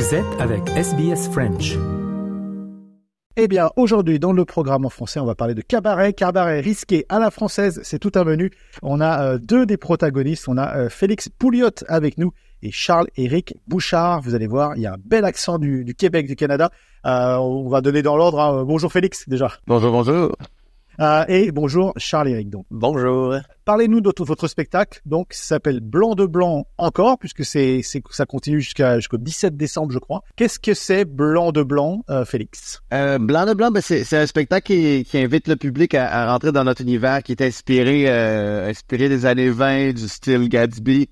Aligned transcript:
Vous 0.00 0.14
êtes 0.14 0.40
avec 0.40 0.66
SBS 0.78 1.28
French. 1.30 1.76
Eh 3.36 3.48
bien, 3.48 3.68
aujourd'hui, 3.76 4.18
dans 4.18 4.32
le 4.32 4.46
programme 4.46 4.86
en 4.86 4.88
français, 4.88 5.20
on 5.20 5.26
va 5.26 5.34
parler 5.34 5.52
de 5.52 5.60
cabaret. 5.60 6.14
Cabaret 6.14 6.60
risqué 6.60 7.04
à 7.10 7.18
la 7.18 7.30
française, 7.30 7.82
c'est 7.84 7.98
tout 7.98 8.12
un 8.14 8.24
menu. 8.24 8.50
On 8.80 9.02
a 9.02 9.22
euh, 9.22 9.38
deux 9.38 9.66
des 9.66 9.76
protagonistes. 9.76 10.48
On 10.48 10.56
a 10.56 10.74
euh, 10.74 10.88
Félix 10.88 11.28
Pouliot 11.28 11.68
avec 11.86 12.16
nous 12.16 12.32
et 12.62 12.70
Charles-Éric 12.70 13.56
Bouchard. 13.68 14.22
Vous 14.22 14.34
allez 14.34 14.46
voir, 14.46 14.74
il 14.74 14.80
y 14.80 14.86
a 14.86 14.94
un 14.94 14.98
bel 15.04 15.26
accent 15.26 15.58
du, 15.58 15.84
du 15.84 15.94
Québec, 15.94 16.26
du 16.26 16.34
Canada. 16.34 16.70
Euh, 17.04 17.36
on 17.36 17.68
va 17.68 17.82
donner 17.82 18.00
dans 18.00 18.16
l'ordre. 18.16 18.40
hein. 18.40 18.64
Bonjour 18.64 18.90
Félix, 18.90 19.28
déjà. 19.28 19.52
Bonjour, 19.66 19.92
bonjour. 19.92 20.34
Euh, 21.00 21.24
et 21.28 21.50
bonjour 21.50 21.94
Charles-Éric. 21.96 22.50
Donc, 22.50 22.66
Bonjour. 22.70 23.34
parlez-nous 23.64 24.02
de 24.02 24.12
votre 24.18 24.48
spectacle. 24.48 25.00
Donc, 25.06 25.28
ça 25.30 25.54
s'appelle 25.54 25.80
Blanc 25.80 26.14
de 26.14 26.26
Blanc 26.26 26.66
encore, 26.76 27.18
puisque 27.18 27.42
c'est, 27.42 27.80
c'est 27.82 28.02
ça 28.10 28.26
continue 28.26 28.60
jusqu'à 28.60 28.96
jusqu'au 28.96 29.16
17 29.16 29.56
décembre, 29.56 29.92
je 29.92 29.98
crois. 29.98 30.22
Qu'est-ce 30.36 30.58
que 30.58 30.74
c'est 30.74 31.06
Blanc 31.06 31.52
de 31.52 31.62
Blanc, 31.62 32.04
euh, 32.10 32.26
Félix? 32.26 32.82
Euh, 32.92 33.18
Blanc 33.18 33.46
de 33.46 33.54
Blanc, 33.54 33.70
ben 33.70 33.80
c'est, 33.80 34.04
c'est 34.04 34.18
un 34.18 34.26
spectacle 34.26 34.66
qui, 34.66 35.04
qui 35.04 35.16
invite 35.16 35.48
le 35.48 35.56
public 35.56 35.94
à, 35.94 36.06
à 36.06 36.32
rentrer 36.32 36.52
dans 36.52 36.64
notre 36.64 36.82
univers, 36.82 37.22
qui 37.22 37.32
est 37.32 37.42
inspiré, 37.42 38.04
euh, 38.06 38.68
inspiré 38.68 39.08
des 39.08 39.24
années 39.24 39.48
20, 39.48 39.94
du 39.94 40.06
style 40.06 40.50
Gatsby. 40.50 41.08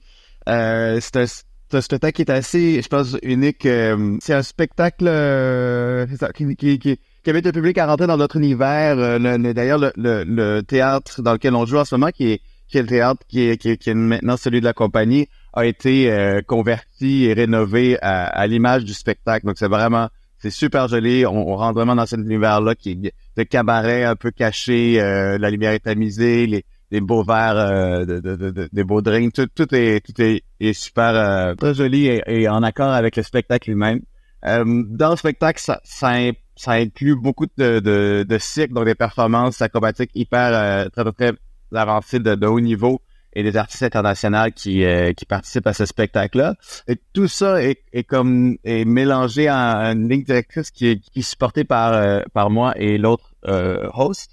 Euh, 0.50 0.98
c'est, 1.00 1.16
un, 1.16 1.26
c'est 1.26 1.76
un 1.76 1.80
spectacle 1.80 2.16
qui 2.16 2.22
est 2.22 2.30
assez, 2.30 2.82
je 2.82 2.88
pense, 2.88 3.16
unique. 3.22 3.64
Euh, 3.64 4.18
c'est 4.20 4.34
un 4.34 4.42
spectacle 4.42 5.06
euh, 5.08 6.06
qui, 6.34 6.56
qui, 6.56 6.78
qui, 6.78 7.00
qui 7.22 7.30
invite 7.30 7.46
le 7.46 7.52
public 7.52 7.78
à 7.78 7.86
rentrer 7.86 8.06
dans 8.06 8.16
notre 8.16 8.36
univers. 8.36 8.98
Euh, 8.98 9.18
le- 9.18 9.36
le- 9.36 9.54
d'ailleurs, 9.54 9.78
le, 9.78 9.92
le, 9.96 10.24
le 10.24 10.62
théâtre 10.62 11.22
dans 11.22 11.32
lequel 11.32 11.54
on 11.54 11.66
joue 11.66 11.78
en 11.78 11.84
ce 11.84 11.94
moment, 11.94 12.10
qui 12.10 12.32
est, 12.32 12.40
qui 12.68 12.78
est 12.78 12.82
le 12.82 12.88
théâtre 12.88 13.22
qui 13.28 13.48
est, 13.48 13.56
qui 13.56 13.70
est, 13.70 13.76
qui 13.76 13.90
est 13.90 13.94
maintenant 13.94 14.36
celui 14.36 14.60
de 14.60 14.64
la 14.64 14.72
compagnie, 14.72 15.28
a 15.54 15.64
été 15.66 16.10
euh, 16.12 16.40
converti 16.46 17.24
et 17.24 17.32
rénové 17.32 17.98
à, 18.02 18.26
à 18.26 18.46
l'image 18.46 18.84
du 18.84 18.94
spectacle. 18.94 19.46
Donc, 19.46 19.56
c'est 19.58 19.68
vraiment 19.68 20.08
c'est 20.40 20.50
super 20.50 20.86
joli. 20.86 21.26
On, 21.26 21.48
on 21.48 21.56
rentre 21.56 21.74
vraiment 21.74 21.96
dans 21.96 22.06
cet 22.06 22.20
univers-là 22.20 22.74
qui 22.76 22.90
est 22.92 23.12
de 23.36 23.42
cabaret 23.42 24.04
un 24.04 24.14
peu 24.14 24.30
caché, 24.30 25.00
euh, 25.00 25.36
la 25.38 25.50
lumière 25.50 25.72
est 25.72 25.80
tamisée, 25.80 26.46
les, 26.46 26.64
les 26.90 27.00
beaux 27.00 27.24
verres, 27.24 27.56
euh, 27.56 28.04
de, 28.04 28.20
de- 28.20 28.36
de- 28.36 28.50
de- 28.50 28.68
des 28.72 28.84
beaux 28.84 29.00
drinks, 29.02 29.32
tout, 29.32 29.46
tout 29.54 29.74
est 29.74 30.00
tout 30.04 30.20
est, 30.22 30.42
est 30.60 30.72
super 30.74 31.14
euh, 31.14 31.54
très 31.54 31.74
joli 31.74 32.06
et, 32.06 32.22
et 32.26 32.48
en 32.48 32.62
accord 32.62 32.90
avec 32.92 33.16
le 33.16 33.22
spectacle 33.24 33.70
lui-même. 33.70 34.00
Euh, 34.46 34.64
dans 34.88 35.10
le 35.10 35.16
spectacle, 35.16 35.60
ça, 35.60 35.80
ça, 35.82 36.12
ça 36.58 36.72
inclut 36.72 37.16
beaucoup 37.16 37.46
de, 37.56 37.80
de, 37.80 38.26
de 38.28 38.38
cycles, 38.38 38.74
donc 38.74 38.84
des 38.84 38.94
performances 38.94 39.62
acrobatiques 39.62 40.10
hyper 40.14 40.50
euh, 40.52 40.88
très, 40.88 41.04
très, 41.04 41.12
très 41.12 41.32
avancées 41.72 42.18
de, 42.18 42.34
de 42.34 42.46
haut 42.46 42.60
niveau 42.60 43.00
et 43.34 43.42
des 43.42 43.56
artistes 43.56 43.82
internationaux 43.82 44.50
qui, 44.54 44.84
euh, 44.84 45.12
qui 45.12 45.24
participent 45.24 45.66
à 45.66 45.72
ce 45.72 45.86
spectacle-là. 45.86 46.56
Et 46.88 46.96
tout 47.12 47.28
ça 47.28 47.62
est, 47.62 47.82
est 47.92 48.02
comme 48.04 48.56
est 48.64 48.84
mélangé 48.84 49.50
en 49.50 49.92
une 49.92 50.08
ligne 50.08 50.24
directrice 50.24 50.70
qui 50.70 50.88
est, 50.88 50.98
qui 50.98 51.20
est 51.20 51.22
supportée 51.22 51.64
par 51.64 51.92
euh, 51.92 52.20
par 52.32 52.50
moi 52.50 52.72
et 52.76 52.98
l'autre 52.98 53.34
euh, 53.46 53.88
host, 53.94 54.30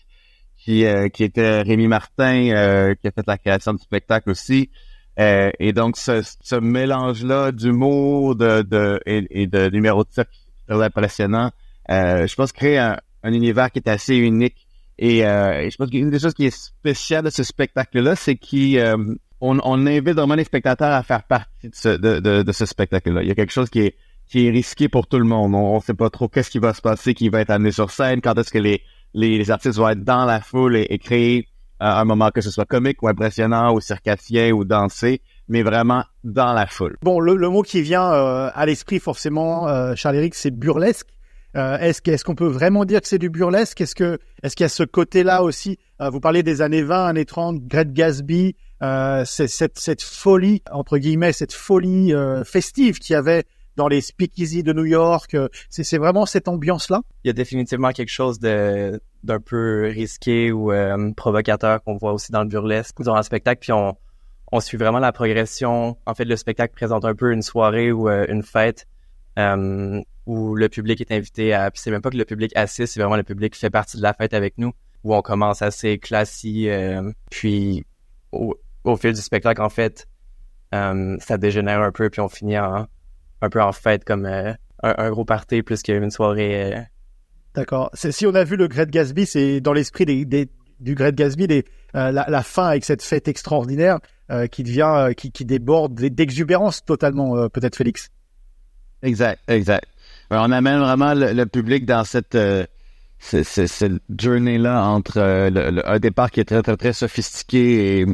qui 0.57 0.85
euh, 0.85 1.09
qui 1.09 1.23
était 1.23 1.61
Rémi 1.61 1.87
Martin, 1.87 2.49
euh, 2.51 2.95
qui 2.95 3.07
a 3.07 3.11
fait 3.11 3.27
la 3.27 3.37
création 3.37 3.73
du 3.73 3.83
spectacle 3.83 4.29
aussi. 4.31 4.69
Et 5.17 5.71
donc 5.71 5.95
ce, 5.95 6.21
ce 6.41 6.55
mélange-là 6.55 7.53
d'humour 7.53 8.35
de, 8.35 8.63
de 8.63 8.99
et, 9.05 9.47
de 9.47 9.69
numéro 9.69 10.03
de 10.03 10.09
cirque 10.11 10.27
très 10.67 10.83
impressionnant, 10.83 11.51
je 11.89 12.35
pense 12.35 12.51
créer 12.51 12.77
un, 12.77 12.97
un 13.23 13.33
univers 13.33 13.71
qui 13.71 13.79
est 13.79 13.89
assez 13.89 14.15
unique. 14.15 14.67
Et, 14.97 15.25
euh, 15.25 15.59
et 15.59 15.69
je 15.71 15.75
pense 15.75 15.89
qu'une 15.89 16.09
des 16.09 16.19
choses 16.19 16.33
qui 16.33 16.45
est 16.45 16.55
spéciale 16.55 17.25
de 17.25 17.29
ce 17.29 17.43
spectacle-là, 17.43 18.15
c'est 18.15 18.35
qu'on 18.35 19.17
on, 19.41 19.59
on 19.61 19.87
invite 19.87 20.15
vraiment 20.15 20.35
les 20.35 20.45
spectateurs 20.45 20.93
à 20.93 21.03
faire 21.03 21.23
partie 21.23 21.67
de 21.67 21.75
ce, 21.75 21.89
de, 21.89 22.19
de, 22.19 22.43
de 22.43 22.51
ce 22.53 22.65
spectacle-là. 22.65 23.21
Il 23.21 23.27
y 23.27 23.31
a 23.31 23.35
quelque 23.35 23.51
chose 23.51 23.69
qui 23.69 23.81
est, 23.81 23.95
qui 24.27 24.47
est 24.47 24.51
risqué 24.51 24.87
pour 24.87 25.07
tout 25.07 25.19
le 25.19 25.25
monde. 25.25 25.53
On 25.53 25.75
ne 25.75 25.81
sait 25.81 25.93
pas 25.93 26.09
trop 26.09 26.29
qu'est-ce 26.29 26.49
qui 26.49 26.59
va 26.59 26.73
se 26.73 26.81
passer, 26.81 27.13
qui 27.13 27.27
va 27.27 27.41
être 27.41 27.49
amené 27.49 27.71
sur 27.71 27.91
scène, 27.91 28.21
quand 28.21 28.39
est-ce 28.39 28.51
que 28.51 28.57
les, 28.57 28.83
les, 29.13 29.37
les 29.37 29.51
artistes 29.51 29.77
vont 29.77 29.89
être 29.89 30.03
dans 30.05 30.23
la 30.23 30.39
foule 30.39 30.77
et, 30.77 30.87
et 30.89 30.97
créer 30.97 31.49
euh, 31.81 31.85
un 31.87 32.05
moment 32.05 32.31
que 32.31 32.39
ce 32.39 32.49
soit 32.49 32.63
comique 32.63 33.03
ou 33.03 33.09
impressionnant 33.09 33.73
ou 33.73 33.81
circassien 33.81 34.51
ou 34.51 34.63
dansé, 34.63 35.19
mais 35.49 35.61
vraiment 35.61 36.05
dans 36.23 36.53
la 36.53 36.67
foule. 36.67 36.95
Bon, 37.01 37.19
le, 37.19 37.35
le 37.35 37.49
mot 37.49 37.63
qui 37.63 37.81
vient 37.81 38.13
euh, 38.13 38.49
à 38.53 38.65
l'esprit 38.65 38.99
forcément, 38.99 39.67
euh, 39.67 39.93
Charles-Éric, 39.95 40.35
c'est 40.35 40.51
burlesque. 40.51 41.09
Euh, 41.55 41.77
est-ce 41.79 42.23
qu'on 42.25 42.35
peut 42.35 42.47
vraiment 42.47 42.83
dire 42.85 43.01
que 43.01 43.07
c'est 43.07 43.17
du 43.17 43.29
burlesque? 43.29 43.79
Est-ce 43.79 43.95
que 43.95 44.19
est-ce 44.43 44.55
qu'il 44.55 44.63
y 44.63 44.65
a 44.65 44.69
ce 44.69 44.83
côté-là 44.83 45.41
aussi? 45.43 45.77
Euh, 46.01 46.09
Vous 46.09 46.19
parlez 46.19 46.43
des 46.43 46.61
années 46.61 46.81
20, 46.83 47.05
années 47.07 47.25
30, 47.25 47.61
Greg 47.65 47.93
Gatsby, 47.93 48.55
euh, 48.83 49.23
c'est 49.25 49.47
cette 49.47 49.79
cette 49.79 50.01
folie 50.03 50.61
entre 50.71 50.97
guillemets, 50.97 51.31
cette 51.31 51.53
folie 51.53 52.13
euh, 52.13 52.43
festive 52.43 52.99
qu'il 52.99 53.13
y 53.13 53.15
avait 53.15 53.43
dans 53.77 53.87
les 53.87 54.01
speakeasy 54.01 54.63
de 54.63 54.73
New 54.73 54.85
York. 54.85 55.33
euh, 55.33 55.47
c'est 55.69 55.83
c'est 55.85 55.97
vraiment 55.97 56.25
cette 56.25 56.47
ambiance-là? 56.49 57.01
Il 57.23 57.27
y 57.27 57.29
a 57.29 57.33
définitivement 57.33 57.91
quelque 57.91 58.11
chose 58.11 58.39
de 58.39 58.99
d'un 59.23 59.39
peu 59.39 59.89
risqué 59.93 60.51
ou 60.51 60.71
euh, 60.73 61.11
provocateur 61.15 61.81
qu'on 61.83 61.95
voit 61.97 62.11
aussi 62.13 62.31
dans 62.33 62.41
le 62.43 62.49
burlesque 62.49 63.01
durant 63.01 63.17
le 63.17 63.23
spectacle. 63.23 63.59
Puis 63.61 63.71
on, 63.71 63.95
on 64.51 64.59
suit 64.59 64.77
vraiment 64.77 64.99
la 64.99 65.11
progression. 65.13 65.97
En 66.05 66.13
fait, 66.13 66.25
le 66.25 66.35
spectacle 66.35 66.73
présente 66.75 67.05
un 67.05 67.15
peu 67.15 67.31
une 67.31 67.41
soirée 67.41 67.91
ou 67.93 68.09
une 68.09 68.43
fête 68.43 68.85
euh, 69.37 70.01
où 70.25 70.55
le 70.55 70.69
public 70.69 71.01
est 71.01 71.11
invité 71.11 71.53
à... 71.53 71.69
Puis 71.71 71.81
c'est 71.81 71.91
même 71.91 72.01
pas 72.01 72.09
que 72.09 72.17
le 72.17 72.25
public 72.25 72.51
assiste, 72.55 72.93
c'est 72.93 72.99
vraiment 72.99 73.17
le 73.17 73.23
public 73.23 73.53
qui 73.53 73.59
fait 73.59 73.69
partie 73.69 73.97
de 73.97 74.01
la 74.01 74.13
fête 74.13 74.33
avec 74.33 74.57
nous, 74.57 74.71
où 75.03 75.13
on 75.13 75.21
commence 75.21 75.61
assez 75.61 75.97
classique. 75.99 76.67
euh, 76.67 77.11
puis 77.29 77.85
au, 78.31 78.97
fil 78.97 79.13
du 79.13 79.21
spectacle, 79.21 79.61
en 79.61 79.69
fait, 79.69 80.07
euh, 80.73 81.17
ça 81.19 81.37
dégénère 81.37 81.81
un 81.81 81.91
peu, 81.91 82.09
puis 82.09 82.21
on 82.21 82.29
finit 82.29 82.57
en, 82.57 82.87
un 83.41 83.49
peu 83.49 83.61
en 83.61 83.71
fête 83.71 84.03
comme 84.03 84.25
un, 84.25 85.09
gros 85.11 85.25
party 85.25 85.63
plus 85.63 85.81
qu'une 85.83 86.11
soirée... 86.11 86.75
D'accord. 87.53 87.89
Si 87.93 88.25
on 88.25 88.35
a 88.35 88.43
vu 88.43 88.57
le 88.57 88.67
Great 88.67 88.89
Gatsby, 88.89 89.25
c'est 89.25 89.61
dans 89.61 89.71
l'esprit 89.71 90.05
des, 90.05 90.49
du 90.81 90.93
Great 90.93 91.15
Gatsby, 91.15 91.63
la, 91.93 92.43
fin 92.43 92.67
avec 92.67 92.83
cette 92.83 93.01
fête 93.01 93.29
extraordinaire 93.29 93.99
qui 94.51 94.63
devient, 94.63 95.13
qui, 95.15 95.45
déborde 95.45 95.95
d'exubérance 95.95 96.83
totalement, 96.83 97.47
peut-être 97.47 97.77
Félix? 97.77 98.09
Exact, 99.05 99.39
exact. 99.47 99.85
Ouais, 100.31 100.37
on 100.39 100.51
amène 100.51 100.79
vraiment 100.79 101.13
le, 101.13 101.33
le 101.33 101.45
public 101.45 101.85
dans 101.85 102.03
cette, 102.03 102.35
euh, 102.35 102.65
ce- 103.19 103.43
ce- 103.43 103.67
cette 103.67 104.01
journée-là 104.19 104.83
entre 104.83 105.17
euh, 105.17 105.49
le, 105.49 105.69
le- 105.69 105.87
un 105.89 105.99
départ 105.99 106.31
qui 106.31 106.39
est 106.39 106.45
très, 106.45 106.61
très, 106.63 106.75
très 106.77 106.93
sophistiqué 106.93 107.99
et, 108.01 108.05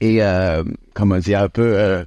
et 0.00 0.22
euh, 0.22 0.64
comment 0.94 1.18
dire, 1.18 1.42
un 1.42 1.48
peu, 1.48 1.76
euh, 1.78 2.04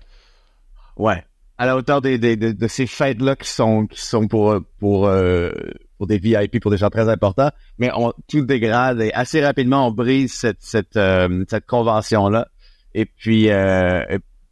ouais, 0.97 1.23
à 1.57 1.65
la 1.67 1.75
hauteur 1.75 2.01
des, 2.01 2.17
des- 2.17 2.35
de, 2.37 2.51
de 2.51 2.67
ces 2.67 2.87
fêtes-là 2.87 3.35
qui 3.35 3.49
sont, 3.49 3.85
qui 3.85 4.01
sont 4.01 4.27
pour, 4.27 4.57
pour, 4.79 5.07
euh, 5.07 5.51
pour 5.97 6.07
des 6.07 6.17
VIP, 6.17 6.59
pour 6.61 6.71
des 6.71 6.77
gens 6.77 6.89
très 6.89 7.09
importants, 7.09 7.51
mais 7.77 7.91
on 7.93 8.11
tout 8.27 8.41
dégrade 8.41 9.01
et 9.01 9.13
assez 9.13 9.43
rapidement 9.45 9.87
on 9.87 9.91
brise 9.91 10.33
cette, 10.33 10.61
cette, 10.61 10.97
euh, 10.97 11.43
cette 11.49 11.67
convention-là. 11.67 12.47
Et 12.95 13.05
puis, 13.05 13.49
euh, 13.51 14.01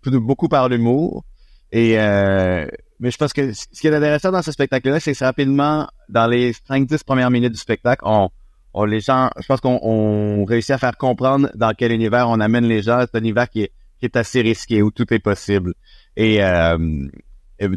beaucoup 0.06 0.47
par 0.47 0.69
l'humour. 0.69 1.23
Et 1.72 2.00
euh, 2.00 2.66
mais 3.00 3.12
je 3.12 3.18
pense 3.18 3.34
que 3.34 3.53
ce 3.53 3.68
qui 3.80 3.88
est 3.88 3.96
intéressant 3.96 4.31
dans 4.31 4.41
ce 4.41 4.52
spectacle-là, 4.52 5.00
c'est 5.00 5.13
que 5.13 5.24
rapidement, 5.24 5.88
dans 6.09 6.28
les 6.28 6.53
5-10 6.53 7.03
premières 7.03 7.30
minutes 7.30 7.53
du 7.53 7.59
spectacle, 7.59 8.02
on, 8.06 8.30
on 8.74 8.85
les 8.85 9.02
gens, 9.02 9.30
je 9.40 9.46
pense 9.46 9.62
qu'on 9.62 9.80
on 9.81 10.46
réussit 10.46 10.72
à 10.72 10.78
faire 10.78 10.97
comprendre 10.97 11.50
dans 11.56 11.74
quel 11.78 11.91
univers 11.91 12.30
on 12.30 12.40
amène 12.40 12.66
les 12.66 12.81
gens. 12.81 13.02
C'est 13.02 13.18
un 13.18 13.22
univers 13.22 13.50
qui 13.50 13.63
est, 13.63 13.72
qui 14.00 14.06
est 14.06 14.16
assez 14.16 14.41
risqué, 14.41 14.81
où 14.81 14.91
tout 14.91 15.12
est 15.13 15.19
possible. 15.19 15.74
Et, 16.16 16.44
euh, 16.44 16.78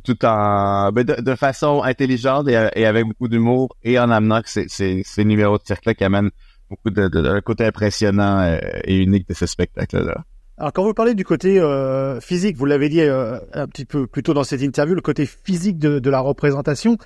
tout 0.05 0.25
en 0.27 0.93
ben, 0.93 1.05
de, 1.05 1.21
de 1.23 1.35
façon 1.35 1.83
intelligente 1.83 2.49
et, 2.49 2.85
avec 2.85 3.07
beaucoup 3.07 3.29
d'humour 3.29 3.75
et 3.83 3.99
en 3.99 4.11
amenant 4.11 4.43
que 4.43 4.51
c'est 4.51 4.67
c'est 4.69 5.01
ces 5.07 5.25
numéros 5.25 5.57
de 5.57 5.63
cirque-là 5.65 5.95
qui 5.95 6.05
amènent 6.05 6.31
beaucoup 6.69 6.91
de, 6.91 7.09
de, 7.09 7.23
d'un 7.23 7.41
côté 7.41 7.65
impressionnant 7.65 8.41
euh, 8.41 8.59
et 8.85 8.99
unique 8.99 9.27
de 9.27 9.35
ce 9.35 9.47
spectacle-là. 9.47 10.25
Alors 10.61 10.75
quand 10.75 10.85
vous 10.85 10.93
parlez 10.93 11.15
du 11.15 11.25
côté 11.25 11.59
euh, 11.59 12.21
physique, 12.21 12.55
vous 12.59 12.67
l'avez 12.67 12.91
dit 12.91 13.01
euh, 13.01 13.39
un 13.55 13.67
petit 13.67 13.87
peu 13.87 14.07
plus 14.07 14.23
tôt 14.23 14.35
dans 14.35 14.45
cette 14.45 14.61
interview, 14.61 14.95
le 14.95 15.01
côté 15.01 15.25
physique 15.25 15.79
de, 15.79 15.99
de 15.99 16.11
la 16.11 16.21
représentation. 16.21 16.99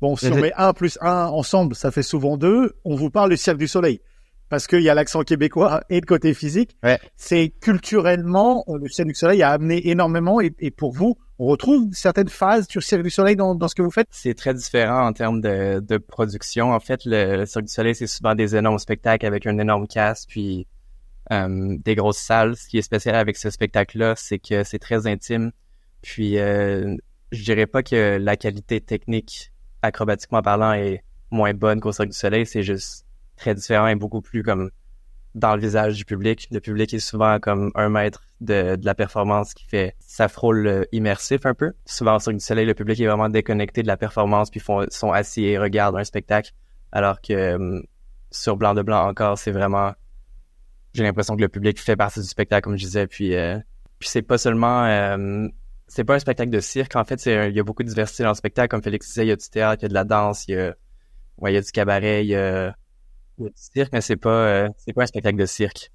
Bon, 0.00 0.14
si 0.14 0.28
on 0.28 0.36
met 0.36 0.52
un 0.56 0.72
plus 0.72 0.98
un 1.00 1.26
ensemble, 1.26 1.74
ça 1.74 1.90
fait 1.90 2.04
souvent 2.04 2.36
deux. 2.36 2.74
On 2.84 2.94
vous 2.94 3.10
parle 3.10 3.30
du 3.30 3.36
Cirque 3.36 3.58
du 3.58 3.66
Soleil. 3.66 4.00
Parce 4.48 4.68
qu'il 4.68 4.82
y 4.82 4.88
a 4.88 4.94
l'accent 4.94 5.22
québécois 5.22 5.82
et 5.90 5.98
le 5.98 6.06
côté 6.06 6.32
physique. 6.32 6.76
Ouais. 6.84 7.00
C'est 7.16 7.52
culturellement, 7.60 8.64
euh, 8.68 8.78
le 8.78 8.88
Cirque 8.88 9.08
du 9.08 9.14
Soleil 9.16 9.42
a 9.42 9.50
amené 9.50 9.88
énormément. 9.88 10.40
Et, 10.40 10.54
et 10.60 10.70
pour 10.70 10.92
vous, 10.92 11.16
on 11.40 11.46
retrouve 11.46 11.88
certaines 11.92 12.28
phases 12.28 12.68
du 12.68 12.80
Cirque 12.80 13.02
du 13.02 13.10
Soleil 13.10 13.34
dans, 13.34 13.56
dans 13.56 13.66
ce 13.66 13.74
que 13.74 13.82
vous 13.82 13.90
faites? 13.90 14.06
C'est 14.12 14.34
très 14.34 14.54
différent 14.54 15.08
en 15.08 15.12
termes 15.12 15.40
de, 15.40 15.80
de 15.80 15.98
production. 15.98 16.72
En 16.72 16.78
fait, 16.78 17.00
le, 17.04 17.38
le 17.38 17.46
Cirque 17.46 17.64
du 17.64 17.72
Soleil, 17.72 17.96
c'est 17.96 18.06
souvent 18.06 18.36
des 18.36 18.54
énormes 18.54 18.78
spectacles 18.78 19.26
avec 19.26 19.44
un 19.48 19.58
énorme 19.58 19.88
cast, 19.88 20.28
puis 20.28 20.68
des 21.30 21.94
grosses 21.94 22.18
salles. 22.18 22.56
Ce 22.56 22.68
qui 22.68 22.78
est 22.78 22.82
spécial 22.82 23.14
avec 23.14 23.36
ce 23.36 23.50
spectacle-là, 23.50 24.14
c'est 24.16 24.38
que 24.38 24.64
c'est 24.64 24.78
très 24.78 25.06
intime. 25.06 25.52
Puis, 26.02 26.38
euh, 26.38 26.96
je 27.30 27.44
dirais 27.44 27.66
pas 27.66 27.82
que 27.82 28.18
la 28.20 28.36
qualité 28.36 28.80
technique, 28.80 29.52
acrobatiquement 29.82 30.42
parlant, 30.42 30.72
est 30.72 31.02
moins 31.30 31.54
bonne 31.54 31.80
qu'au 31.80 31.92
Cirque 31.92 32.10
du 32.10 32.16
Soleil. 32.16 32.44
C'est 32.44 32.62
juste 32.62 33.06
très 33.36 33.54
différent 33.54 33.86
et 33.86 33.94
beaucoup 33.94 34.20
plus 34.20 34.42
comme 34.42 34.70
dans 35.34 35.54
le 35.54 35.62
visage 35.62 35.96
du 35.96 36.04
public. 36.04 36.48
Le 36.50 36.60
public 36.60 36.92
est 36.92 36.98
souvent 36.98 37.38
comme 37.40 37.70
un 37.74 37.88
maître 37.88 38.22
de, 38.40 38.76
la 38.82 38.94
performance 38.94 39.54
qui 39.54 39.64
fait 39.64 39.96
ça 40.00 40.28
frôle 40.28 40.66
euh, 40.66 40.84
immersif 40.92 41.46
un 41.46 41.54
peu. 41.54 41.72
Souvent 41.86 42.18
sur 42.18 42.32
du 42.32 42.40
soleil, 42.40 42.66
le 42.66 42.74
public 42.74 43.00
est 43.00 43.06
vraiment 43.06 43.30
déconnecté 43.30 43.82
de 43.82 43.86
la 43.86 43.96
performance 43.96 44.50
puis 44.50 44.60
font, 44.60 44.84
sont 44.90 45.12
assis 45.12 45.44
et 45.44 45.58
regardent 45.58 45.96
un 45.96 46.04
spectacle. 46.04 46.52
Alors 46.90 47.22
que 47.22 47.32
euh, 47.32 47.80
sur 48.30 48.56
Blanc 48.56 48.74
de 48.74 48.82
Blanc 48.82 49.08
encore, 49.08 49.38
c'est 49.38 49.52
vraiment 49.52 49.92
j'ai 50.94 51.02
l'impression 51.02 51.36
que 51.36 51.40
le 51.40 51.48
public 51.48 51.80
fait 51.80 51.96
partie 51.96 52.20
du 52.20 52.26
spectacle 52.26 52.64
comme 52.64 52.76
je 52.76 52.84
disais 52.84 53.06
puis 53.06 53.34
euh, 53.34 53.58
puis 53.98 54.08
c'est 54.08 54.22
pas 54.22 54.38
seulement 54.38 54.84
c'est 55.86 56.04
pas 56.04 56.14
un 56.14 56.18
spectacle 56.18 56.50
de 56.50 56.60
cirque 56.60 56.96
en 56.96 57.04
fait, 57.04 57.24
il 57.26 57.54
y 57.54 57.60
a 57.60 57.62
beaucoup 57.64 57.82
de 57.82 57.88
diversité 57.88 58.22
dans 58.22 58.30
le 58.30 58.34
spectacle 58.34 58.68
comme 58.68 58.82
Félix 58.82 59.08
disait, 59.08 59.26
il 59.26 59.28
y 59.28 59.32
a 59.32 59.36
du 59.36 59.48
théâtre, 59.48 59.82
il 59.82 59.84
y 59.84 59.86
a 59.86 59.88
de 59.88 59.94
la 59.94 60.04
danse, 60.04 60.46
il 60.48 60.54
y 60.54 60.58
a 60.58 60.74
ouais, 61.38 61.52
il 61.52 61.54
y 61.54 61.58
a 61.58 61.60
du 61.60 61.70
cabaret, 61.70 62.24
il 62.24 62.28
y 62.28 62.36
a 62.36 62.74
cirque, 63.54 63.92
mais 63.92 64.00
c'est 64.00 64.16
pas, 64.16 64.30
euh, 64.30 64.68
c'est 64.76 64.92
pas 64.92 65.02
un 65.02 65.06
spectacle 65.06 65.38
de 65.38 65.46
cirque. 65.46 65.90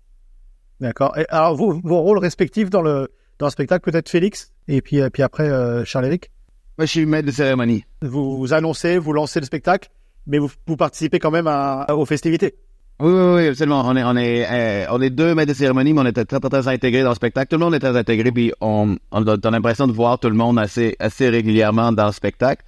D'accord. 0.79 1.15
alors, 1.29 1.55
vous, 1.55 1.81
vos 1.83 2.01
rôles 2.01 2.19
respectifs 2.19 2.69
dans 2.69 2.81
le, 2.81 3.09
dans 3.39 3.47
le 3.47 3.51
spectacle, 3.51 3.89
peut-être 3.89 4.09
Félix, 4.09 4.51
et 4.67 4.81
puis, 4.81 5.01
euh, 5.01 5.09
puis 5.09 5.23
après, 5.23 5.49
euh, 5.49 5.83
Charles-Éric? 5.85 6.31
Moi, 6.77 6.85
je 6.85 6.91
suis 6.91 7.05
maître 7.05 7.25
de 7.25 7.31
cérémonie. 7.31 7.85
Vous, 8.01 8.37
vous 8.37 8.53
annoncez, 8.53 8.99
vous 8.99 9.13
lancez 9.13 9.39
le 9.39 9.45
spectacle, 9.45 9.89
mais 10.27 10.37
vous, 10.37 10.51
vous 10.67 10.77
participez 10.77 11.17
quand 11.17 11.31
même 11.31 11.47
à, 11.47 11.87
aux 11.89 12.05
festivités. 12.05 12.55
Oui, 12.99 13.11
oui, 13.11 13.35
oui, 13.35 13.47
absolument. 13.47 13.83
On 13.85 13.95
est, 13.95 14.03
on 14.03 14.17
est, 14.17 14.87
on 14.89 15.01
est 15.01 15.11
deux 15.11 15.35
maîtres 15.35 15.53
de 15.53 15.57
cérémonie, 15.57 15.93
mais 15.93 16.01
on 16.01 16.05
était 16.05 16.25
très, 16.25 16.39
très, 16.39 16.49
très 16.49 16.67
intégrés 16.67 17.03
dans 17.03 17.09
le 17.09 17.15
spectacle. 17.15 17.47
Tout 17.49 17.57
le 17.57 17.65
monde 17.65 17.75
est 17.75 17.79
très 17.79 17.95
intégré, 17.95 18.31
puis 18.31 18.51
on, 18.59 18.97
on 19.11 19.27
a, 19.27 19.51
l'impression 19.51 19.87
de 19.87 19.91
voir 19.91 20.17
tout 20.19 20.29
le 20.29 20.35
monde 20.35 20.57
assez, 20.57 20.95
assez 20.99 21.29
régulièrement 21.29 21.91
dans 21.91 22.07
le 22.07 22.11
spectacle. 22.11 22.63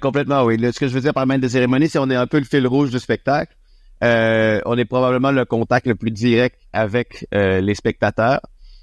complètement, 0.00 0.42
oui. 0.44 0.58
ce 0.60 0.78
que 0.78 0.88
je 0.88 0.94
veux 0.94 1.00
dire 1.00 1.14
par 1.14 1.26
maître 1.26 1.42
de 1.42 1.48
cérémonie, 1.48 1.88
c'est 1.88 1.98
on 1.98 2.10
est 2.10 2.16
un 2.16 2.26
peu 2.26 2.38
le 2.38 2.44
fil 2.44 2.66
rouge 2.66 2.90
du 2.90 2.98
spectacle. 2.98 3.54
Euh, 4.02 4.60
on 4.64 4.76
est 4.76 4.84
probablement 4.84 5.30
le 5.30 5.44
contact 5.44 5.86
le 5.86 5.94
plus 5.94 6.10
direct 6.10 6.58
avec 6.72 7.26
euh, 7.34 7.60
les 7.60 7.74
spectateurs. 7.74 8.40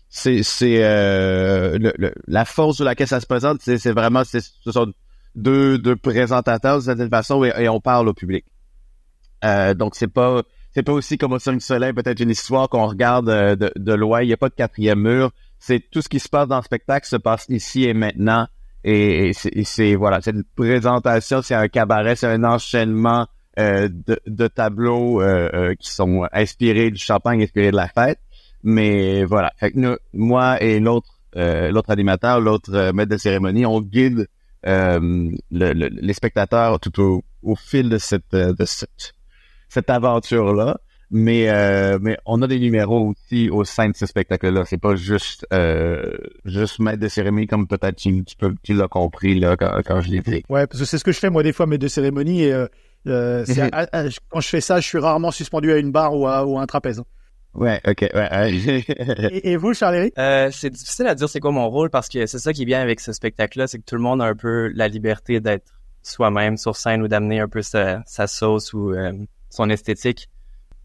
C'est 0.10 0.44
c'est 0.44 0.84
euh, 0.84 1.92
la 2.28 2.46
force 2.46 2.78
sur 2.78 2.86
laquelle 2.86 3.08
ça 3.08 3.20
se 3.20 3.28
présente, 3.28 3.62
c'est 3.62 3.92
vraiment 3.92 4.24
ce 4.24 4.40
sont 4.72 4.94
deux 5.36 5.78
deux 5.78 5.96
présentateurs 5.96 6.78
de 6.78 6.84
certaine 6.84 7.10
façon 7.10 7.44
et, 7.44 7.70
on 7.70 7.80
parle 7.80 8.08
au 8.08 8.14
public. 8.14 8.46
donc 9.76 9.96
c'est 9.96 10.08
pas 10.08 10.42
c'est 10.80 10.84
pas 10.84 10.94
aussi 10.94 11.18
comme 11.18 11.34
au 11.34 11.40
Soleil 11.40 11.92
peut-être 11.92 12.22
une 12.22 12.30
histoire 12.30 12.70
qu'on 12.70 12.88
regarde 12.88 13.26
de, 13.26 13.70
de 13.76 13.94
loin. 13.94 14.22
Il 14.22 14.28
n'y 14.28 14.34
a 14.34 14.38
pas 14.38 14.48
de 14.48 14.54
quatrième 14.54 15.02
mur. 15.02 15.32
C'est 15.60 15.84
tout 15.92 16.02
ce 16.02 16.08
qui 16.08 16.22
se 16.22 16.30
passe 16.30 16.48
dans 16.48 16.56
le 16.56 16.64
spectacle 16.64 17.06
se 17.06 17.18
passe 17.18 17.48
ici 17.50 17.84
et 17.84 17.94
maintenant. 17.94 18.48
Et, 18.86 19.34
c'est 19.34 19.96
voilà, 19.96 20.22
c'est 20.22 20.32
une 20.32 20.46
présentation, 20.56 21.42
c'est 21.42 21.54
un 21.54 21.68
cabaret, 21.68 22.16
c'est 22.16 22.28
un 22.28 22.46
enchaînement 22.46 23.28
euh, 23.60 23.90
de, 24.26 24.48
tableaux 24.48 25.22
euh, 25.22 25.50
euh, 25.54 25.76
qui 25.76 25.90
sont 25.90 26.26
inspirés 26.32 26.92
du 26.92 26.98
champagne, 26.98 27.44
inspirés 27.44 27.72
de 27.72 27.76
la 27.76 27.90
fête. 27.90 28.20
Mais 28.64 29.26
voilà, 29.26 29.52
fait 29.58 29.72
que 29.72 29.80
nous, 29.80 29.98
moi 30.14 30.64
et 30.64 30.80
l'autre 30.80 31.90
animateur, 31.90 32.40
l'autre 32.40 32.94
maître 32.94 33.12
de 33.12 33.18
cérémonie, 33.18 33.66
on 33.66 33.82
guide 33.82 34.30
les 34.64 36.14
spectateurs 36.14 36.80
tout 36.80 37.22
au, 37.44 37.56
fil 37.58 37.90
de 37.90 37.98
cette 37.98 38.32
de 38.34 38.64
cette, 38.64 39.14
cette 39.70 39.90
aventure 39.90 40.54
là. 40.54 40.80
Mais 41.12 41.48
mais 42.02 42.18
on 42.28 42.42
a 42.44 42.48
des 42.48 42.60
numéros 42.60 43.10
aussi 43.12 43.50
au 43.50 43.64
sein 43.64 43.90
de 43.90 43.96
ce 43.96 44.06
spectacle-là. 44.06 44.64
C'est 44.66 44.78
pas 44.78 44.96
juste 44.96 45.48
juste 46.46 46.80
maître 46.80 47.00
de 47.00 47.08
cérémonie 47.08 47.48
comme 47.48 47.68
peut-être 47.68 47.96
tu, 47.96 48.24
tu, 48.62 48.74
l'as 48.74 48.88
compris 48.88 49.40
là 49.40 49.58
quand, 49.58 50.02
je 50.02 50.10
l'ai 50.12 50.20
dit. 50.20 50.44
Ouais, 50.50 50.68
parce 50.68 50.80
que 50.80 50.86
c'est 50.86 51.00
ce 51.00 51.04
que 51.04 51.12
je 51.12 51.18
fais 51.20 51.32
moi 51.32 51.42
des 51.42 51.54
fois 51.54 51.66
maître 51.66 51.82
de 51.82 51.88
cérémonie 51.88 52.44
et 52.44 52.68
euh, 53.08 53.46
quand 54.30 54.40
je 54.40 54.48
fais 54.48 54.62
ça, 54.62 54.80
je 54.80 54.88
suis 54.88 54.98
rarement 54.98 55.32
suspendu 55.32 55.72
à 55.72 55.78
une 55.78 55.92
barre 55.92 56.16
ou 56.16 56.28
à, 56.28 56.46
ou 56.46 56.60
un 56.60 56.66
trapèze. 56.66 57.02
Ouais, 57.56 57.82
ok, 57.88 58.06
ouais. 58.14 58.52
et, 59.44 59.58
vous, 59.58 59.74
Charles 59.74 60.12
euh, 60.18 60.50
C'est 60.52 60.70
difficile 60.70 61.08
à 61.08 61.16
dire 61.16 61.28
c'est 61.28 61.40
quoi 61.40 61.52
mon 61.52 61.68
rôle 61.70 61.90
parce 61.90 62.08
que 62.08 62.26
c'est 62.26 62.38
ça 62.38 62.54
qui 62.54 62.62
est 62.62 62.66
bien 62.66 62.82
avec 62.82 63.00
ce 63.00 63.12
spectacle-là, 63.12 63.68
c'est 63.68 63.80
que 63.80 63.86
tout 63.86 63.96
le 63.96 64.02
monde 64.02 64.22
a 64.22 64.26
un 64.26 64.36
peu 64.36 64.72
la 64.76 64.88
liberté 64.88 65.40
d'être 65.40 65.72
soi-même 66.04 66.58
sur 66.58 66.76
scène 66.76 67.02
ou 67.02 67.08
d'amener 67.08 67.40
un 67.40 67.48
peu 67.48 67.62
sa, 67.62 68.04
sa 68.06 68.28
sauce 68.28 68.74
ou 68.74 68.92
euh, 68.92 69.14
son 69.50 69.70
esthétique. 69.70 70.30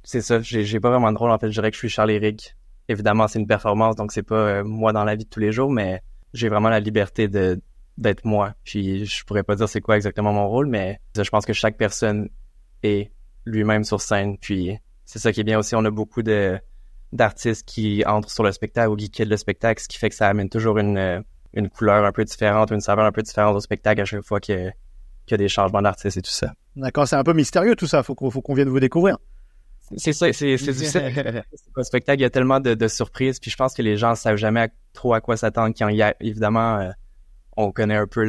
C'est 0.02 0.20
ça, 0.20 0.40
j'ai 0.40 0.81
pas 0.81 0.90
vraiment 0.90 1.12
de 1.12 1.19
rôle 1.19 1.31
en 1.31 1.38
fait, 1.38 1.49
je 1.49 1.52
dirais 1.52 1.70
que 1.70 1.75
je 1.75 1.81
suis 1.81 1.88
Charles 1.88 2.11
Eric. 2.11 2.56
Évidemment, 2.88 3.28
c'est 3.28 3.38
une 3.38 3.46
performance, 3.46 3.96
donc 3.96 4.12
c'est 4.12 4.22
pas 4.22 4.34
euh, 4.34 4.64
moi 4.64 4.93
dans 4.93 5.05
la 5.05 5.14
vie 5.14 5.25
de 5.25 5.31
tous 5.31 5.40
les 5.40 5.52
jours, 5.52 5.70
mais 5.70 6.02
j'ai 6.34 6.50
vraiment 6.50 6.69
la 6.69 6.81
liberté 6.81 7.28
d'être 7.28 8.25
moi. 8.25 8.55
Puis 8.64 9.06
je 9.06 9.25
pourrais 9.25 9.43
pas 9.43 9.56
dire 9.56 9.69
c'est 9.69 9.81
quoi 9.81 9.96
exactement 9.96 10.32
mon 10.32 10.49
rôle, 10.49 10.66
mais 10.66 11.00
je 11.16 11.28
pense 11.31 11.46
que 11.46 11.55
chaque 11.55 11.78
personne 11.78 12.28
est 12.82 13.11
lui-même 13.46 13.84
sur 13.84 14.00
scène. 14.02 14.37
Puis 14.37 14.78
c'est 15.06 15.19
ça 15.19 15.32
qui 15.32 15.40
est 15.40 15.44
bien 15.44 15.58
aussi. 15.58 15.75
On 15.75 15.84
a 15.84 15.90
beaucoup 15.90 16.22
de 16.22 16.58
d'artistes 17.12 17.67
qui 17.67 18.05
entrent 18.05 18.31
sur 18.31 18.43
le 18.43 18.50
spectacle 18.50 18.90
ou 18.90 18.96
qui 18.96 19.08
quittent 19.08 19.28
le 19.28 19.37
spectacle, 19.37 19.81
ce 19.81 19.88
qui 19.88 19.99
fait 19.99 20.10
que 20.10 20.17
ça 20.17 20.28
amène 20.28 20.49
toujours 20.49 20.78
une, 20.78 21.22
une 21.55 21.70
couleur 21.70 22.05
un 22.05 22.12
peu 22.12 22.25
différente, 22.25 22.70
une 22.70 22.81
saveur 22.81 23.05
un 23.05 23.12
peu 23.12 23.22
différente 23.22 23.56
au 23.56 23.60
spectacle 23.60 24.00
à 24.00 24.05
chaque 24.05 24.25
fois 24.25 24.40
qu'il 24.40 24.75
y, 25.31 25.34
a 25.34 25.37
des 25.37 25.49
changements 25.49 25.81
d'artistes 25.81 26.17
et 26.17 26.22
tout 26.22 26.31
ça. 26.31 26.52
D'accord, 26.76 27.06
c'est 27.06 27.16
un 27.16 27.24
peu 27.24 27.32
mystérieux 27.32 27.76
tout 27.76 27.86
ça. 27.86 28.02
Faut 28.02 28.14
qu'on 28.14 28.30
faut 28.30 28.42
qu'on 28.42 28.54
vienne 28.54 28.68
vous 28.68 28.80
découvrir. 28.80 29.18
C'est 29.96 30.12
ça, 30.12 30.32
c'est 30.32 30.56
difficile. 30.56 31.44
Au 31.76 31.82
spectacle, 31.82 32.20
il 32.20 32.22
y 32.22 32.26
a 32.26 32.30
tellement 32.30 32.58
de, 32.58 32.74
de, 32.74 32.88
surprises, 32.88 33.38
puis 33.38 33.50
je 33.50 33.56
pense 33.56 33.74
que 33.74 33.82
les 33.82 33.96
gens 33.96 34.14
savent 34.14 34.36
jamais 34.36 34.70
trop 34.94 35.12
à 35.12 35.20
quoi 35.20 35.36
s'attendre 35.36 35.74
quand 35.76 35.88
il 35.88 35.96
y 35.96 36.02
a 36.02 36.14
évidemment 36.20 36.78
euh, 36.78 36.90
on 37.56 37.70
connaît 37.70 37.96
un 37.96 38.06
peu 38.06 38.24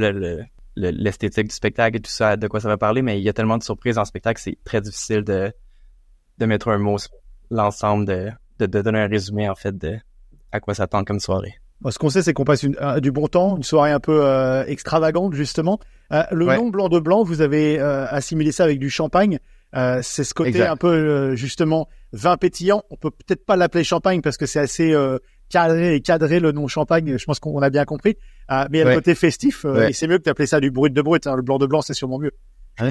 l'esthétique 0.76 1.48
du 1.48 1.56
spectacle 1.56 1.98
et 1.98 2.02
tout 2.02 2.12
ça, 2.12 2.36
de 2.38 2.48
quoi 2.48 2.60
ça 2.60 2.68
va 2.68 2.78
parler, 2.78 3.02
mais 3.02 3.20
il 3.20 3.24
y 3.24 3.30
a 3.30 3.34
tellement 3.34 3.58
de 3.58 3.64
surprises 3.64 3.98
en 3.98 4.06
spectacle, 4.06 4.42
c'est 4.42 4.58
très 4.64 4.82
difficile 4.82 5.24
de, 5.24 5.52
de 6.38 6.46
mettre 6.46 6.68
un 6.68 6.78
mot 6.78 6.98
sur 6.98 7.12
l'ensemble, 7.50 8.06
de, 8.06 8.32
de, 8.60 8.82
donner 8.82 9.00
un 9.00 9.08
résumé, 9.08 9.50
en 9.50 9.56
fait, 9.56 9.78
de 9.78 9.98
à 10.52 10.60
quoi 10.60 10.74
s'attendre 10.74 11.06
comme 11.06 11.20
soirée. 11.20 11.56
Ce 11.92 12.00
qu'on 12.00 12.10
sait, 12.10 12.22
c'est 12.22 12.34
qu'on 12.34 12.46
passe 12.46 12.66
du 12.66 13.12
bon 13.12 13.28
temps, 13.28 13.58
une 13.58 13.64
soirée 13.64 13.92
un 13.92 14.00
peu 14.00 14.26
euh, 14.26 14.66
extravagante, 14.66 15.34
justement. 15.34 15.80
Euh, 16.12 16.24
le 16.32 16.46
nom 16.46 16.70
blanc 16.70 16.90
de 16.90 17.00
blanc, 17.00 17.24
vous 17.24 17.42
avez 17.42 17.80
euh, 17.80 18.06
assimilé 18.08 18.52
ça 18.52 18.64
avec 18.64 18.80
du 18.80 18.90
champagne. 18.90 19.40
c'est 19.74 20.24
ce 20.24 20.34
côté 20.34 20.66
un 20.66 20.78
peu, 20.78 21.36
justement, 21.36 21.88
vin 22.14 22.38
pétillant. 22.38 22.84
On 22.90 22.96
peut 22.96 23.12
peut-être 23.12 23.46
pas 23.46 23.56
l'appeler 23.56 23.84
champagne 23.84 24.22
parce 24.22 24.38
que 24.38 24.46
c'est 24.46 24.60
assez 24.60 24.96
cadré 25.50 25.96
et 25.96 26.02
cadré 26.02 26.40
le 26.40 26.52
nom 26.52 26.68
champagne. 26.68 27.18
Je 27.18 27.26
pense 27.26 27.40
qu'on 27.40 27.62
a 27.62 27.70
bien 27.70 27.86
compris. 27.86 28.18
Mais 28.50 28.68
il 28.74 28.78
y 28.78 28.82
a 28.82 28.86
le 28.86 28.96
côté 28.96 29.16
festif. 29.16 29.66
Euh, 29.66 29.88
et 29.88 29.94
c'est 29.94 30.08
mieux 30.08 30.18
que 30.18 30.24
d'appeler 30.24 30.48
ça 30.48 30.60
du 30.60 30.72
brut 30.72 30.94
de 30.94 31.02
brut. 31.02 31.26
Hein. 31.28 31.36
Le 31.36 31.42
blanc 31.42 31.58
de 31.58 31.66
blanc, 31.66 31.82
c'est 31.82 31.94
sûrement 31.94 32.20
mieux. 32.20 32.32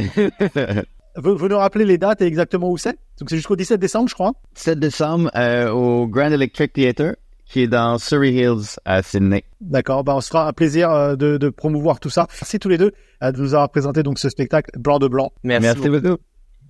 vous, 1.17 1.37
vous, 1.37 1.49
nous 1.49 1.59
rappelez 1.59 1.85
les 1.85 1.99
dates 1.99 2.23
et 2.23 2.27
exactement 2.27 2.71
où 2.71 2.79
c'est? 2.79 2.97
Donc 3.19 3.29
c'est 3.29 3.37
jusqu'au 3.37 3.57
17 3.57 3.79
décembre, 3.79 4.09
je 4.09 4.15
crois. 4.15 4.33
7 4.55 4.79
décembre 4.79 5.31
euh, 5.37 5.71
au 5.71 6.07
Grand 6.07 6.31
Electric 6.31 6.73
Theatre 6.73 7.17
qui 7.47 7.61
est 7.61 7.69
dans 7.69 7.99
Surrey 7.99 8.33
Hills 8.33 8.79
à 8.85 9.03
Sydney. 9.03 9.45
D'accord, 9.61 10.05
bah 10.05 10.15
on 10.17 10.21
se 10.21 10.29
fera 10.29 10.49
un 10.49 10.53
plaisir 10.53 10.91
euh, 10.91 11.17
de, 11.17 11.37
de, 11.37 11.49
promouvoir 11.49 12.01
tout 12.01 12.11
ça. 12.11 12.27
Merci 12.41 12.59
tous 12.59 12.69
les 12.69 12.79
deux 12.79 12.93
de 13.23 13.41
nous 13.41 13.55
avoir 13.55 13.71
présenté 13.71 14.03
donc 14.03 14.19
ce 14.19 14.29
spectacle 14.29 14.71
Blanc 14.79 14.99
de 14.99 15.09
Blanc. 15.09 15.33
Merci, 15.43 15.63
Merci 15.63 15.89
beaucoup. 15.89 16.21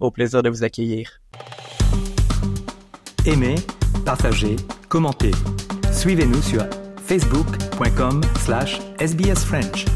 Au 0.00 0.10
plaisir 0.10 0.42
de 0.42 0.48
vous 0.48 0.64
accueillir. 0.64 1.20
Aimez, 3.26 3.54
partagez, 4.04 4.56
commentez. 4.88 5.30
Suivez-nous 5.92 6.42
sur 6.42 6.64
facebook.com 7.06 8.22
slash 8.44 8.80
sbsfrench. 8.98 9.86